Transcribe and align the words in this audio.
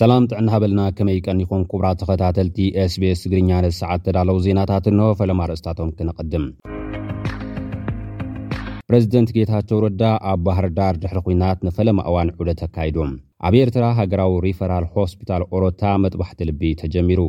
ሰላም 0.00 0.26
ጥዕና 0.30 0.48
ሃበልና 0.52 0.82
ከመይ 0.96 1.18
ቀኒኹን 1.28 1.62
ኩብራት 1.70 1.98
ተኸታተልቲ 2.00 2.58
ስቤስ 2.92 3.20
ትግርኛነት 3.24 3.72
ሰዓት 3.78 4.00
ተዳለዉ 4.06 4.36
ዜናታት 4.46 4.84
እኖሆ 4.90 5.08
ፈለማ 5.18 5.40
ርእስታቶም 5.50 5.88
ክንቐድም 5.96 6.44
ፕረዚደንት 8.90 9.30
ጌታቸው 9.36 9.80
ረዳ 9.86 10.04
ኣብ 10.30 10.38
ባህርዳር 10.46 10.94
ድሕሪ 11.02 11.18
ኩናት 11.26 11.58
ንፈለማ 11.68 11.98
እዋን 12.12 12.30
ዑደ 12.42 12.50
ኣካይዶም 12.68 13.10
ኣብ 13.48 13.56
ኤርትራ 13.62 13.84
ሃገራዊ 13.98 14.36
ሪፈራል 14.46 14.86
ሆስፒታል 14.94 15.44
ኦሮታ 15.58 15.82
መጥባሕቲ 16.06 16.40
ልቢ 16.52 16.62
ተጀሚሩ 16.84 17.20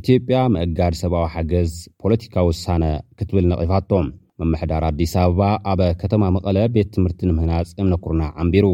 ኢትዮጵያ 0.00 0.38
መእጋድ 0.56 0.96
ሰብኣዊ 1.02 1.26
ሓገዝ 1.36 1.72
ፖለቲካ 2.04 2.36
ውሳነ 2.50 2.84
ክትብል 3.18 3.46
ነቒፋቶም 3.52 4.08
መምሕዳር 4.42 4.84
ኣዲስ 4.92 5.14
ኣበባ 5.26 5.42
ኣብ 5.72 5.82
ከተማ 6.02 6.22
መቐለ 6.38 6.56
ቤት 6.76 6.90
ትምህርቲ 6.96 7.20
ንምህናጽ 7.30 7.68
ምነኩርና 7.86 8.22
ዓንቢሩ 8.42 8.66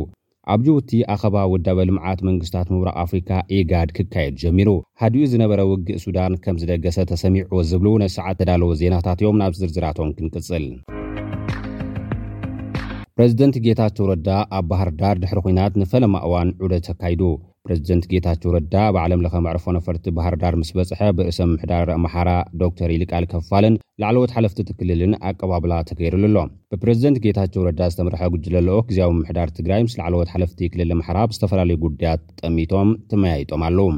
ኣብ 0.53 0.61
ጅውቲ 0.67 0.91
ኣኸባ 1.15 1.37
ውዳበ 1.53 1.79
ልምዓት 1.89 2.21
መንግስትታት 2.27 2.69
ምብራቅ 2.75 2.95
ኣፍሪካ 3.03 3.31
ኤጋድ 3.57 3.89
ክካየድ 3.97 4.35
ጀሚሩ 4.43 4.69
ሃድኡ 5.01 5.23
ዝነበረ 5.33 5.61
ውጊእ 5.73 6.01
ሱዳን 6.05 6.33
ከም 6.45 6.57
ዝደገሰ 6.63 6.97
ተሰሚዑዎ 7.11 7.59
ዝብሉ 7.71 7.89
ነሰዓት 8.03 8.39
ተዳለዎ 8.43 8.71
ዜናታት 8.81 9.21
እዮም 9.23 9.39
ናብ 9.43 9.53
ዝርዝራቶም 9.61 10.15
ክንቅፅል 10.19 10.65
ፕረዚደንት 13.17 13.57
ጌታ 13.67 13.81
ተውረዳ 13.99 14.29
ኣብ 14.59 14.65
ባህርዳር 14.71 15.17
ድሕሪ 15.25 15.39
ኩናት 15.49 15.73
ንፈለማ 15.83 16.15
እዋን 16.27 16.51
ዑደት 16.65 16.85
ተካይዱ 16.91 17.23
ረዚደንት 17.71 18.05
ጌታቸው 18.13 18.51
ረዳ 18.57 18.75
ኣብ 18.89 18.97
ዓለም 19.05 19.21
ለኸ 19.25 19.35
መዕርፎ 19.47 19.65
ነፈርቲ 19.77 20.05
ባህርዳር 20.17 20.55
ምስ 20.61 20.71
በጽሐ 20.79 21.01
ብርእሰ 21.17 21.39
ምምሕዳር 21.51 21.89
ምሓራ 22.05 22.31
ዶ 22.61 22.69
ተር 22.79 22.91
ኢልቃል 22.97 23.25
ከፋልን 23.33 23.75
ላዕለወት 24.03 24.35
ሓለፍቲ 24.37 24.59
ትክልልን 24.71 25.13
ኣቀባብላ 25.31 25.73
ተገይሩሉ 25.91 26.23
ኣሎ 26.43 26.47
ብፕረዚደንት 26.73 27.21
ጌታቸ 27.25 27.55
ረዳ 27.69 27.81
ዝተምርሐ 27.93 28.23
ግጅለለኦ 28.35 28.79
ግዚኣብ 28.91 29.13
ምምሕዳር 29.19 29.49
ትግራይ 29.59 29.83
ምስ 29.87 29.97
ላዕለወት 30.01 30.33
ሓለፍቲ 30.35 30.59
ይክልል 30.69 30.93
ምሓራ 31.01 31.19
ብዝተፈላለዩ 31.33 31.79
ጉዳያት 31.87 32.23
ጠሚቶም 32.43 32.91
ትመያይጦም 33.13 33.65
ኣለዉ 33.69 33.89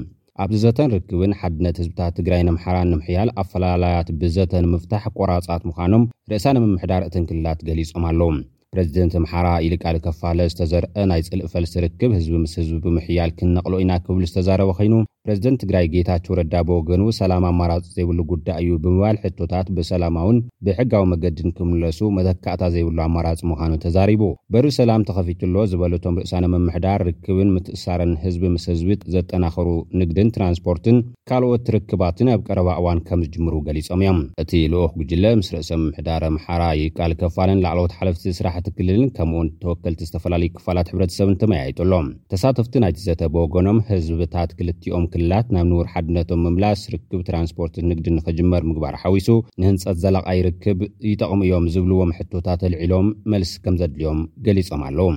ኣብቲዘተን 0.43 0.91
ርክብን 0.99 1.33
ሓድነት 1.41 1.77
ህዝብታት 1.81 2.13
ትግራይ 2.19 2.43
ንምሓራን 2.49 2.89
ንምሕያል 2.93 3.29
ኣፈላለያት 3.43 4.09
ብዘተን 4.23 4.67
ምፍታሕ 4.75 5.05
ቆራፃት 5.19 5.65
ምዃኖም 5.71 6.05
ርእሳ 6.33 6.47
ንምምሕዳር 6.57 7.03
እትንክልላት 7.09 7.61
ገሊፆም 7.69 8.05
ኣለዉ 8.11 8.31
ፕረዚደንት 8.77 9.15
ምሓራ 9.23 9.49
ኢልቃል 9.65 9.97
ከፋለ 10.05 10.39
ዝተዘርአ 10.53 11.05
ናይ 11.11 11.23
ጽልእ 11.27 11.49
ፈልሲርክብ 11.55 12.11
ህዝቢ 12.19 12.35
ምስ 12.45 12.55
ህዝቢ 12.63 12.81
ብምሕያል 12.87 13.33
ክነቕሎ 13.41 13.75
ኢና 13.85 13.93
ክብሉ 14.07 14.23
ዝተዛረበ 14.31 14.71
ኸይኑ 14.81 14.95
ፕረዚደንት 15.27 15.59
ትግራይ 15.63 15.85
ጌታቸው 15.93 16.33
ረዳ 16.39 16.55
ብወገኑ 16.69 17.03
ሰላም 17.19 17.43
ኣማራፅ 17.49 17.85
ዘይብሉ 17.97 18.21
ጉዳይ 18.31 18.57
እዩ 18.63 18.71
ብምባል 18.85 19.17
ሕቶታት 19.25 19.67
ብሰላማውን 19.77 20.39
ብሕጋዊ 20.67 21.05
መገድን 21.11 21.49
ክምለሱ 21.57 21.99
መተካእታ 22.17 22.63
ዘይብሉ 22.75 22.99
ኣማራፂ 23.05 23.39
ምዃኑ 23.51 23.73
ተዛሪቡ 23.85 24.23
በሪ 24.55 24.67
ሰላም 24.79 25.05
ተኸፊቱሎ 25.11 25.55
ዝበለቶም 25.73 26.17
ርእሳነ 26.21 26.45
ምምሕዳር 26.55 27.03
ርክብን 27.09 27.53
ምትእሳርን 27.57 28.15
ህዝቢ 28.25 28.43
ምስ 28.55 28.65
ህዝቢ 28.73 28.91
ዘጠናኸሩ 29.17 29.69
ንግድን 30.01 30.33
ትራንስፖርትን 30.37 30.99
ካልኦት 31.31 31.63
ትርክባትን 31.69 32.31
ኣብ 32.35 32.43
ቀረባ 32.49 32.69
እዋን 32.83 32.99
ከም 33.11 33.23
ዝጅምሩ 33.27 33.55
ገሊፆም 33.69 34.03
እዮም 34.05 34.19
እቲ 34.45 34.53
ልኡክ 34.75 34.93
ግጅለ 35.03 35.25
ምስ 35.43 35.53
ርእሰ 35.57 35.71
ምምሕዳር 35.85 36.23
ምሓራ 36.39 36.63
ይቃል 36.83 37.15
ከፋልን 37.23 37.63
ላዕልኦት 37.67 37.95
ሓለፍቲ 38.01 38.27
ስራሕቲ 38.41 38.67
ክልልን 38.79 39.07
ከምኡን 39.19 39.49
ተወከልቲ 39.63 40.03
ዝተፈላለዩ 40.11 40.51
ክፋላት 40.59 40.93
ሕብረተሰብን 40.95 41.39
ተመያይጡሎ 41.45 41.91
ተሳተፍቲ 42.35 42.75
ናይ 42.87 42.93
ዘተ 43.07 43.23
ብወገኖም 43.37 43.81
ህዝብታት 43.93 44.51
ክልትኦም 44.59 45.09
ክልላት 45.15 45.47
ናብ 45.55 45.67
ንር 45.71 45.87
ሓድነቶም 45.95 46.41
ምምላስ 46.47 46.83
ርክብ 46.95 47.21
ትራንስፖርት 47.29 47.75
ንግድ 47.91 48.07
ንክጅመር 48.17 48.63
ምግባር 48.71 48.95
ሓዊሱ 49.03 49.29
ንህንፀት 49.63 49.99
ዘለቓ 50.07 50.27
ይርክብ 50.41 50.81
ይጠቕሚ 51.13 51.41
እዮም 51.49 51.67
ዝብልዎም 51.77 52.15
ሕቶታት 52.19 52.61
ተልዒሎም 52.65 53.09
መልሲ 53.35 53.55
ከም 53.67 53.77
ዘድልዮም 53.83 54.21
ገሊፆም 54.49 54.85
ኣለዉ 54.89 55.09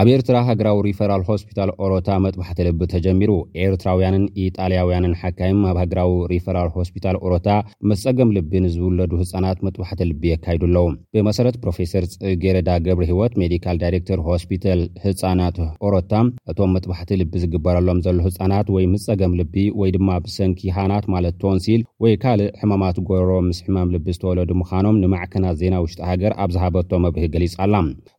ኣብ 0.00 0.08
ኤርትራ 0.12 0.36
ሃገራዊ 0.48 0.76
ሪፈራል 0.86 1.22
ሆስፒታል 1.28 1.70
ኦሮታ 1.84 2.08
መጥባሕቲ 2.24 2.58
ልቢ 2.66 2.80
ተጀሚሩ 2.92 3.30
ኤርትራውያንን 3.64 4.22
ኢጣልያውያንን 4.44 5.16
ሓካይም 5.20 5.58
ኣብ 5.70 5.76
ሃገራዊ 5.82 6.12
ሪፈራል 6.32 6.68
ሆስፒታል 6.76 7.16
ኦሮታ 7.26 7.48
ምስ 7.90 8.02
ፀገም 8.06 8.30
ልቢ 8.36 8.52
ንዝውለዱ 8.66 9.10
ህፃናት 9.22 9.58
መጥባሕቲ 9.66 10.00
ልቢ 10.10 10.22
የካይዱ 10.32 10.62
ኣለው 10.68 10.86
ብመሰረት 11.16 11.56
ፕሮፌሰር 11.64 12.04
ፅጌረዳ 12.22 12.70
ገብሪ 12.86 13.06
ሂይወት 13.10 13.34
ሜዲካል 13.42 13.78
ዳይረክተር 13.82 14.22
ሆስፒታል 14.28 14.80
ህፃናት 15.04 15.58
ኦሮታ 15.88 16.14
እቶም 16.52 16.72
መጥባሕቲ 16.76 17.12
ልቢ 17.24 17.34
ዝግበረሎም 17.44 18.00
ዘሎ 18.06 18.16
ህፃናት 18.28 18.70
ወይ 18.76 18.86
ምስ 18.94 19.04
ፀገም 19.10 19.34
ልቢ 19.42 19.56
ወይ 19.82 19.92
ድማ 19.98 20.08
ብሰንኪሃናት 20.28 21.04
ማለት 21.16 21.36
ቶንሲል 21.44 21.84
ወይ 22.06 22.16
ካልእ 22.24 22.50
ሕማማት 22.62 22.96
ጎረሮ 23.10 23.34
ምስ 23.50 23.60
ሕማም 23.68 23.92
ልቢ 23.96 24.06
ዝተወለዱ 24.18 24.50
ምዃኖም 24.62 25.02
ንማዕከናት 25.04 25.56
ዜና 25.64 25.74
ውሽጢ 25.86 26.02
ሃገር 26.12 26.32
ኣብ 26.44 26.50
ዝሃበቶ 26.58 26.90
መብርህ 27.06 27.28
ገሊፅ 27.36 27.54
ኣላ 27.66 27.74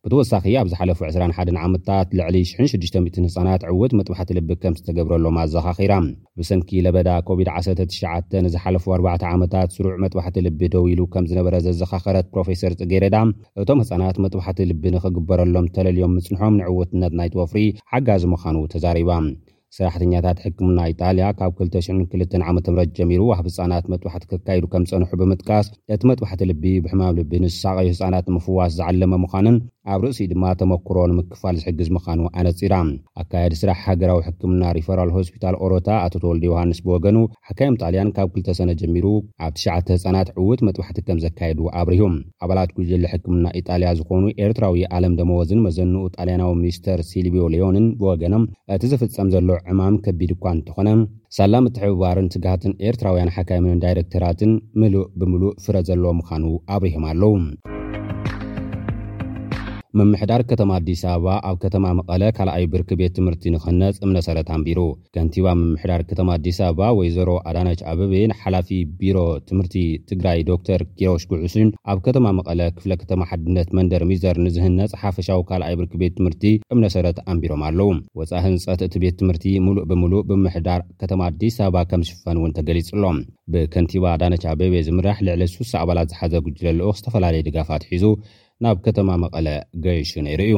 ብተወሳኺ 0.05 0.45
ኣብዝሓለፉ 0.63 0.99
21 1.09 1.69
ምታት 1.73 2.09
ልዕሊ 2.19 2.35
60 2.51 3.25
ህፃናት 3.27 3.61
ዕውት 3.73 3.91
መጥባሕቲ 3.99 4.29
ልቢ 4.37 4.51
ከም 4.63 4.73
ዝተገብረሎም 4.79 5.37
ኣዘኻኺራ 5.43 5.93
ብሰንኪ 6.39 6.69
ለበዳ 6.85 7.09
ኮቪድ-19 7.29 8.35
ንዝሓለፉ 8.45 8.85
4 8.97 9.27
ዓመታት 9.33 9.73
ስሩዕ 9.77 9.93
መጥባሕቲ 10.05 10.37
ልቢ 10.47 10.61
ደዊ 10.75 10.85
ኢሉ 10.95 11.01
ከም 11.13 11.27
ዝነበረ 11.31 11.55
ዘዘኻኸረት 11.67 12.27
ፕሮፌሰር 12.35 12.75
ፅጌረዳ 12.81 13.17
እቶም 13.63 13.81
ህፃናት 13.85 14.19
መጥባሕቲ 14.25 14.59
ልቢ 14.71 14.83
ንክግበረሎም 14.97 15.71
ተለልዮም 15.77 16.15
ምፅንሖም 16.19 16.57
ንዕውትነት 16.61 17.15
ናይተወፍሪ 17.21 17.59
ሓጋዚ 17.93 18.23
ምዃኑ 18.35 18.57
ተዛሪባ 18.75 19.11
ስራሕተኛታት 19.75 20.37
ሕክምና 20.45 20.79
ኢጣልያ 20.91 21.25
ካብ 21.39 21.51
22 21.65 22.33
ዓምት 22.49 22.65
ጀሚሩ 22.97 23.21
ኣብ 23.35 23.45
ህፃናት 23.51 23.85
መጥባሕቲ 23.91 24.23
ክካይዱ 24.31 24.63
ከም 24.73 24.83
ፀንሑ 24.89 25.05
ብምጥቃስ 25.21 25.67
እቲ 25.95 26.01
መጥባሕቲ 26.09 26.41
ልቢ 26.49 26.63
ብሕማም 26.85 27.13
ልቢ 27.19 27.31
ንስሳቀዩ 27.43 27.87
ህፃናት 27.93 28.25
ምፍዋስ 28.35 28.71
ዝዓለመ 28.79 29.13
ምዃንን 29.25 29.57
ኣብ 29.93 30.01
ርእሲ 30.05 30.19
ድማ 30.31 30.43
ተመክሮ 30.59 30.97
ንምክፋል 31.11 31.55
ዝሕግዝ 31.61 31.87
ምኻኑ 31.95 32.19
ኣነጺራ 32.39 32.73
ኣካየዲ 33.21 33.53
ስራሕ 33.61 33.79
ሃገራዊ 33.85 34.19
ሕክምና 34.25 34.63
ሪፈራል 34.77 35.09
ሆስፒታል 35.15 35.55
ኦሮታ 35.65 35.87
ኣቶተወልዲ 36.07 36.43
ዮሃንስ 36.49 36.79
ብወገኑ 36.87 37.17
ሓካይም 37.47 37.77
ጣልያን 37.81 38.11
ካብ 38.17 38.27
2ልተ 38.35 38.55
ሰነ 38.59 38.69
ጀሚሩ 38.81 39.07
ኣብ 39.47 39.53
ትሽዓተ 39.57 39.87
ህፃናት 39.97 40.29
ዕዉት 40.37 40.61
መጥባሕቲ 40.67 40.99
ከም 41.07 41.21
ዘካየዱ 41.25 41.59
ኣብርሁ 41.81 42.03
ኣባላት 42.45 42.73
ጉጅሊ 42.77 43.03
ሕክምና 43.13 43.45
ኢጣልያ 43.61 43.93
ዝኾኑ 44.01 44.23
ኤርትራዊ 44.45 44.85
ዓለም 44.99 45.15
ደመወዝን 45.21 45.63
መዘንኡ 45.69 46.03
ጣልያናዊ 46.17 46.53
ሚኒስተር 46.61 47.01
ሲልቪዮ 47.09 47.45
ሌዮንን 47.55 47.87
ብወገኖም 48.03 48.45
እቲ 48.77 48.83
ዝፍፀም 48.93 49.31
ዘሎ 49.35 49.49
ዕማም 49.73 49.97
ከቢድ 50.07 50.33
እኳ 50.37 50.45
እንተኾነ 50.59 50.89
ሳላም 51.39 51.65
እትሕብባርን 51.71 52.31
ስጋሃትን 52.35 52.73
ኤርትራውያን 52.89 53.33
ሓካይምንን 53.37 53.83
ዳይረክተራትን 53.85 54.53
ምሉእ 54.83 55.05
ብምሉእ 55.19 55.55
ፍረ 55.65 55.75
ዘለዎ 55.89 56.13
ምዃኑ 56.21 56.45
ኣብርሆም 56.75 57.05
ኣለዉ 57.11 57.33
ምምሕዳር 59.99 60.41
ከተማ 60.49 60.69
ኣዲስ 60.79 60.99
ኣበባ 61.11 61.27
ኣብ 61.47 61.55
ከተማ 61.63 61.85
መቐለ 61.97 62.21
ካልኣይ 62.35 62.65
ብርኪ 62.73 62.89
ቤት 62.99 63.13
ትምህርቲ 63.17 63.43
ንክህነጽ 63.53 63.95
እምነሰረት 64.05 64.49
ኣንቢሩ 64.55 64.79
ከንቲባ 65.15 65.47
ምምሕዳር 65.61 66.01
ከተማ 66.09 66.29
ኣዲስ 66.37 66.57
ኣበባ 66.67 66.83
ወይዘሮ 66.99 67.29
ኣዳነች 67.49 67.81
ኣበቤ 67.91 68.13
ንሓላፊ 68.31 68.69
ቢሮ 68.99 69.17
ትምህርቲ 69.49 69.75
ትግራይ 70.11 70.39
ዶክተር 70.51 70.81
ኬዮሽ 70.99 71.23
ጉዑስን 71.31 71.67
ኣብ 71.93 71.99
ከተማ 72.07 72.25
መቐለ 72.39 72.59
ክፍለ 72.77 72.93
ከተማ 73.01 73.19
ሓድነት 73.31 73.69
መንደር 73.79 74.03
ሚዘር 74.11 74.37
ንዝህነፅ 74.45 74.93
ሓፈሻዊ 75.01 75.39
ካልኣይ 75.49 75.75
ብርኪ 75.81 75.93
ቤት 76.03 76.15
ትምህርቲ 76.19 76.45
እምነሰረት 76.75 77.19
ኣንቢሮም 77.33 77.63
ኣለዉ 77.69 77.89
ወፃኢ 78.21 78.43
ህንፀት 78.47 78.83
እቲ 78.87 78.95
ቤት 79.05 79.17
ትምህርቲ 79.21 79.45
ሙሉእ 79.67 79.85
ብምሉእ 79.91 80.23
ብምሕዳር 80.31 80.81
ከተማ 81.03 81.21
ኣዲስ 81.31 81.57
ኣበባ 81.67 81.81
ከም 81.91 82.01
ዝሽፈን 82.07 82.39
እውን 82.41 82.53
ተገሊጹሎም 82.59 83.19
ብከንቲባ 83.55 84.05
ኣዳነች 84.15 84.45
ኣበቤ 84.53 84.75
ዝምራሕ 84.87 85.19
ልዕሊ 85.29 85.43
6ሳ 85.55 85.73
ኣባላት 85.83 86.11
ዝሓዘ 86.13 86.33
ጉጅለልኦክ 86.47 86.97
ዝተፈላለየ 87.01 87.43
ድጋፋት 87.49 87.83
ሒዙ 87.91 88.05
ናብ 88.63 88.79
ከተማ 88.85 89.11
መቐለ 89.21 89.47
ገየሹ 89.83 90.11
ነይሩ 90.25 90.41
እዩ 90.47 90.55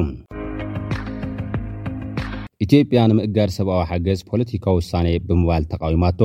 ኢትዮጵያ 2.63 2.99
ንምእጋድ 3.09 3.51
ሰብኣዊ 3.57 3.79
ሓገዝ 3.91 4.19
ፖለቲካዊ 4.31 4.75
ውሳነ 4.79 5.07
ብምባል 5.27 5.63
ተቃዊማቶ 5.71 6.21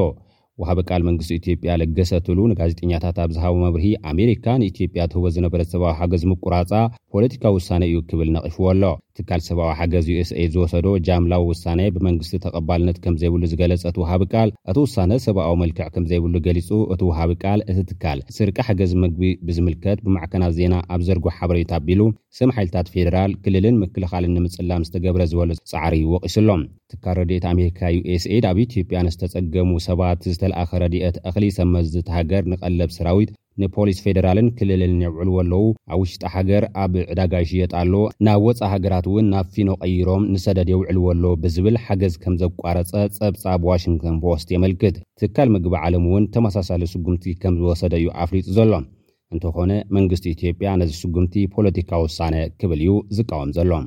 ዋሃበ 0.62 0.81
ቃል 0.89 1.03
መንግስቲ 1.09 1.31
ኢትዮጵያ 1.41 1.72
ለገሰትሉ 1.81 2.39
ንጋዜጠኛታት 2.53 3.19
ኣብ 3.25 3.31
ዝሃቦ 3.37 3.55
መብርሂ 3.66 3.87
ኣሜሪካ 4.12 4.47
ንኢትዮጵያ 4.62 5.03
ትህቦ 5.12 5.25
ዝነበረት 5.37 5.71
ሰብዊ 5.75 5.87
ሓገዝ 6.00 6.25
ምቁራፃ 6.33 6.72
ፖለቲካዊ 7.15 7.54
ውሳነ 7.60 7.83
እዩ 7.91 7.98
ክብል 8.10 8.30
ነቂፉዎ 8.36 8.66
ኣሎ 8.72 8.83
ትካል 9.18 9.41
ሰብኣዊ 9.47 9.70
ሓገዝ 9.78 10.06
ዩስ 10.16 10.30
ዝወሰዶ 10.54 10.86
ጃምላዊ 11.06 11.42
ውሳነ 11.53 11.80
ብመንግስቲ 11.94 12.34
ተቐባልነት 12.44 12.98
ከም 13.04 13.15
ዘይብሉ 13.20 13.42
ዝገለጸ 13.53 13.82
እቲ 13.91 13.97
ውሃቢ 14.03 14.22
ቃል 14.32 14.48
እቲ 14.70 14.76
ውሳነ 14.84 15.10
ሰብኣዊ 15.24 15.53
መልክዕ 15.62 15.86
ከም 15.94 16.04
ዘይብሉ 16.10 16.34
ገሊፁ 16.47 16.68
እቲ 16.94 17.00
ውሃቢ 17.09 17.30
ቃል 17.44 17.60
እቲ 17.70 17.78
ትካል 17.91 18.18
ስርቂ 18.36 18.56
ሓገዝ 18.68 18.92
ምግቢ 19.04 19.24
ብዝምልከት 19.48 19.98
ብማዕከናት 20.06 20.54
ዜና 20.59 20.74
ኣብ 20.97 21.03
ዘርጎሕ 21.09 21.34
ሓበሬታ 21.41 21.72
ኣቢሉ 21.80 22.03
ስም 22.38 22.50
ሓይልታት 22.59 22.91
ፌደራል 22.94 23.34
ክልልን 23.44 23.78
ምክልኻልን 23.82 24.34
ንምፅላም 24.36 24.86
ዝተገብረ 24.88 25.22
ዝበሉ 25.32 25.50
ፃዕሪ 25.72 25.97
ወቂሱሎም 26.15 26.62
ትካል 26.92 27.16
ረድኦት 27.20 27.47
ኣሜሪካ 27.53 27.78
ዩስድ 27.97 28.47
ኣብ 28.53 28.59
ኢትዮጵያ 28.66 28.98
ንዝተጸገሙ 29.09 29.70
ሰባት 29.88 30.22
ዝተለኣኸ 30.34 30.70
ረዲት 30.84 31.18
እኽሊ 31.30 31.44
ሰመ 31.59 31.74
ዝተሃገር 31.92 32.42
ንቐለብ 32.53 32.91
ሰራዊት 32.98 33.30
ንፖሊስ 33.63 33.99
ፌደራልን 34.05 34.49
ክልልን 34.59 34.93
የውዕልዎለዉ 35.05 35.63
ኣብ 35.93 35.99
ውሽጣ 36.03 36.22
ሃገር 36.34 36.65
ኣብ 36.83 36.93
ዕዳጋ 37.13 37.33
ሽየጣኣሎ 37.51 37.95
ናብ 38.27 38.43
ወፃ 38.47 38.60
ሃገራት 38.72 39.07
እውን 39.10 39.27
ናብ 39.34 39.47
ፊኖ 39.55 39.71
ቀይሮም 39.84 40.22
ንሰደድ 40.34 40.69
የውዕልዎሎ 40.72 41.25
ብዝብል 41.45 41.77
ሓገዝ 41.87 42.15
ከም 42.25 42.37
ዘቋረፀ 42.43 42.93
ጸብጻብ 43.16 43.65
ዋሽንግተን 43.71 44.19
ፖስት 44.27 44.49
የመልክት 44.57 44.99
ትካል 45.22 45.51
ምግቢ 45.57 45.75
ዓለም 45.87 46.07
እውን 46.10 46.27
ተመሳሳለ 46.37 46.83
ስጉምቲ 46.95 47.27
ከም 47.45 47.57
ዝወሰደ 47.63 47.93
እዩ 48.01 48.09
ኣፍሊጡ 48.25 48.47
ዘሎም 48.59 48.87
እንተኾነ 49.34 49.72
መንግስቲ 49.97 50.27
ኢትዮጵያ 50.37 50.69
ነዚ 50.83 50.93
ስጉምቲ 51.03 51.34
ፖለቲካ 51.57 51.91
ውሳነ 52.07 52.34
ክብል 52.61 52.81
እዩ 52.87 52.93
ዝቃወም 53.16 53.51
ዘሎም 53.57 53.87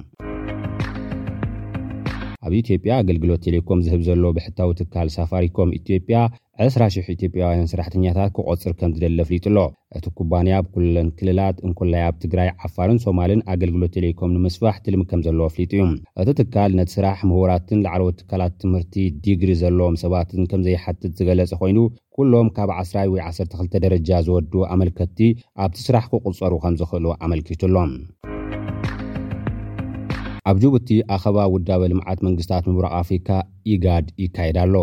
ብኢትዮጵያ 2.51 2.92
ኣገልግሎት 3.01 3.42
ቴሌኮም 3.48 3.80
ዝህብ 3.88 4.01
ዘሎ 4.09 4.24
ብሕታዊ 4.38 4.69
ትካል 4.81 5.07
ሳፋሪኮም 5.18 5.69
ኢትዮጵያ 5.81 6.18
20000 6.63 7.06
ኢትዮጵያውያን 7.15 7.69
ስራሕተኛታት 7.71 8.31
ክቖፅር 8.38 8.74
ከም 8.80 8.92
ዝደሊ 8.95 9.15
ኣፍሊጡኣሎ 9.24 9.57
እቲ 9.98 10.06
ኩባንያ 10.18 10.53
ኣብ 10.62 10.65
ኩለን 10.74 11.07
ክልላት 11.19 11.57
እንኩላይ 11.68 12.01
ኣብ 12.07 12.15
ትግራይ 12.24 12.50
ዓፋርን 12.68 13.00
ሶማልን 13.06 13.42
ኣገልግሎት 13.53 13.94
ቴሌኮም 13.98 14.33
ንምስፋሕ 14.36 14.75
ትልሚ 14.86 15.03
ከም 15.12 15.24
ዘለዎ 15.27 15.45
ኣፍሊጡ 15.51 15.71
እዩ 15.86 15.92
እቲ 16.24 16.30
ትካል 16.42 16.74
ነቲ 16.80 16.89
ስራሕ 16.98 17.18
ምህውራትን 17.30 17.81
ላዕለት 17.86 18.18
ትካላት 18.21 18.53
ትምህርቲ 18.63 18.94
ዲግሪ 19.27 19.53
ዘለዎም 19.63 19.98
ሰባትን 20.03 20.45
ከም 20.51 20.63
ዘይሓትት 20.69 21.12
ዝገለጸ 21.21 21.51
ኮይኑ 21.63 21.77
ኩሎም 22.18 22.50
ካብ 22.57 22.71
10ራይ 22.80 23.07
ወይ 23.15 23.24
12 23.31 23.80
ደረጃ 23.86 24.09
ዝወዱ 24.27 24.53
ኣመልከቲ 24.75 25.19
ኣብቲ 25.65 25.80
ስራሕ 25.89 26.06
ክቝጸሩ 26.13 26.53
ከም 26.65 26.75
ዝኽእሉ 26.81 27.06
ኣመልኪቱሎም 27.27 27.92
ኣብ 30.51 30.57
ጅቡቲ 30.62 30.88
ኣኸባ 31.15 31.39
ውዳበ 31.53 31.81
ልምዓት 31.92 32.19
መንግስታት 32.27 32.63
ምምራቅ 32.68 32.89
ኣፍሪካ 33.01 33.27
ኢጋድ 33.74 34.06
ይካየዳ 34.24 34.57
ኣሎ 34.65 34.75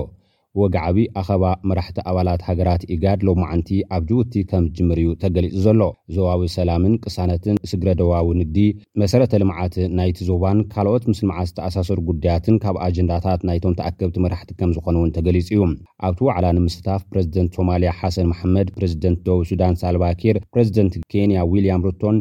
ወግዓቢ 0.60 0.96
ኣኸባ 1.20 1.44
መራሕቲ 1.68 1.96
ኣባላት 2.10 2.44
ሃገራት 2.46 2.82
ኢጋድ 2.94 3.18
ሎማዓንቲ 3.28 3.68
ኣብ 3.96 4.04
ጅቡቲ 4.10 4.34
ከም 4.50 4.64
ጅምር 4.76 4.98
እዩ 5.02 5.08
ተገሊጹ 5.22 5.52
ዘሎ 5.66 5.80
ዞባዊ 6.14 6.44
ሰላምን 6.56 6.94
ቅሳነትን 7.04 7.60
ስግረ 7.72 7.88
ደባዊ 8.00 8.28
ንግዲ 8.40 8.58
መሰረተ 9.02 9.32
ልምዓት 9.42 9.76
ናይቲ 9.98 10.18
ዞባን 10.30 10.60
ካልኦት 10.74 11.04
ምስልምዓት 11.12 11.48
ዝተኣሳሰሩ 11.50 11.98
ጉዳያትን 12.10 12.58
ካብ 12.64 12.78
ኣጀንዳታት 12.86 13.42
ናይቶም 13.50 13.76
ተኣከብቲ 13.82 14.16
መራሕቲ 14.26 14.52
ከም 14.62 14.72
ዝኾነውን 14.78 15.14
ተገሊጹ 15.18 15.48
እዩ 15.56 15.62
ኣብቲ 16.08 16.22
ዋዕላ 16.30 16.46
ንምስታፍ 16.60 17.04
ፕረዚደንት 17.12 17.52
ሶማልያ 17.60 17.92
ሓሰን 18.00 18.30
መሓመድ 18.32 18.70
ፕረዚደንት 18.78 19.20
ዶቡብ 19.28 19.44
ሱዳን 19.52 19.76
ሳልባኪር 19.84 20.38
ፕረዚደንት 20.54 20.96
ኬንያ 21.14 21.46
ዊልያም 21.52 21.86
ርቶን 21.90 22.18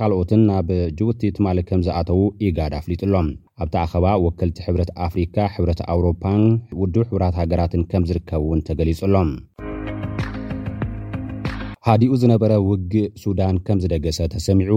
ካልኦትን 0.00 0.40
ናብ 0.48 0.68
ጅቡቲ 0.98 1.22
ትማ 1.36 1.46
ከም 1.68 1.80
ዝኣተዉ 1.86 2.18
ኢጋድ 2.46 2.72
ኣፍሊጡሎም 2.78 3.28
ኣብቲ 3.62 3.74
ኣኸባ 3.84 4.06
ወከልቲ 4.24 4.56
ሕብረት 4.66 4.90
ኣፍሪካ 5.06 5.36
ሕብረት 5.54 5.80
ኣውሮፓን 5.92 6.42
ውድብ 6.80 7.04
ሕብራት 7.08 7.34
ሃገራትን 7.40 7.82
ከም 7.92 8.02
ዝርከብ 8.10 8.42
እውን 8.44 8.60
ተገሊፁሎም 8.68 9.30
ሃዲኡ 11.88 12.12
ዝነበረ 12.24 12.52
ውጊእ 12.68 13.10
ሱዳን 13.24 13.58
ከም 13.66 13.80
ዝደገሰ 13.84 14.18
ተሰሚዑ 14.36 14.70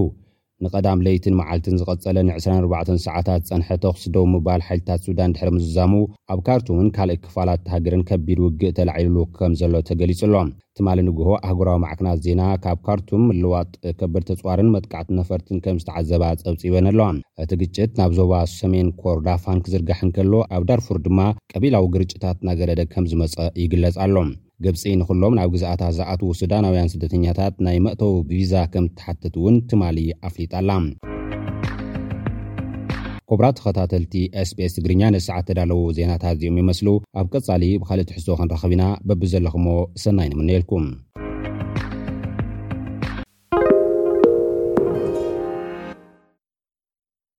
ንቐዳም 0.63 0.99
ለይትን 1.05 1.35
መዓልትን 1.39 1.77
ዝቐጸለ 1.81 2.17
ን24 2.27 2.89
ሰዓታት 3.05 3.41
ፀንሐ 3.49 3.67
ኣክስ 3.89 4.03
ደው 4.15 4.25
ምባል 4.33 4.61
ሓይልታት 4.67 4.99
ሱዳን 5.07 5.31
ድሕሪ 5.35 5.49
ምዝዛሙ 5.55 5.91
ኣብ 6.33 6.39
ካርቱምን 6.47 6.89
ካልእ 6.95 7.17
ክፋላት 7.23 7.61
ተሃገርን 7.67 8.03
ከቢድ 8.09 8.39
ውግእ 8.45 8.73
ተላዒልሉ 8.79 9.17
ከም 9.39 9.53
ዘሎ 9.61 9.73
ተገሊጹ 9.89 10.19
ኣሎም 10.27 10.49
ትማል 10.79 10.99
ንግሆ 11.07 11.29
ኣህጎራዊ 11.47 11.77
ማዕክናት 11.85 12.19
ዜና 12.25 12.41
ካብ 12.65 12.77
ካርቱም 12.85 13.23
ምልዋጥ 13.29 13.71
ከበድ 14.01 14.23
ተፅዋርን 14.29 14.69
መጥቃዕቲ 14.75 15.09
ነፈርትን 15.21 15.57
ከም 15.65 15.79
ዝተዓዘባ 15.81 16.23
ፀብፂበን 16.43 16.89
ኣለዋ 16.91 17.07
እቲ 17.45 17.51
ግጭት 17.63 17.91
ናብ 18.01 18.13
ዞባ 18.19 18.33
ሰሜን 18.57 18.89
ኮርዳፋንክዝርጋሕ 19.01 19.99
ንከሎ 20.09 20.33
ኣብ 20.57 20.63
ዳርፉር 20.71 20.99
ድማ 21.07 21.19
ቀቢላዊ 21.53 21.87
ግርጭታት 21.97 22.39
ናገለደግ 22.49 22.89
ከም 22.95 23.07
ዝመፀ 23.13 23.35
ይግለጽ 23.63 23.97
ኣሎም 24.07 24.31
ግብፂ 24.63 24.83
ንኹሎም 24.99 25.33
ናብ 25.37 25.49
ግዛኣታት 25.53 25.93
ዝኣትዉ 25.97 26.29
ስዳናውያን 26.39 26.91
ስደተኛታት 26.93 27.53
ናይ 27.65 27.77
መእተው 27.85 28.13
ቪዛ 28.29 28.53
ከም 28.73 28.85
ተሓትት 28.97 29.33
እውን 29.39 29.55
ትማሊ 29.69 29.97
ኣፍሊጣኣላ 30.29 30.71
ኮብራት 33.31 33.55
ተኸታተልቲ 33.59 34.13
ስpስ 34.49 34.73
ትግርኛ 34.77 35.01
ንሰዓት 35.15 35.45
ተዳለዉ 35.49 35.79
ዜናታት 35.97 36.33
እዚኦም 36.37 36.57
ይመስሉ 36.61 36.87
ኣብ 37.19 37.27
ቀጻሊ 37.35 37.63
ብካልእ 37.83 38.07
ትሕሶ 38.09 38.27
ክንረኸቢና 38.41 38.85
በቢ 39.09 39.21
ዘለኹሞ 39.35 39.67
ሰናይ 40.05 40.29
ንምነኤልኩም 40.33 40.87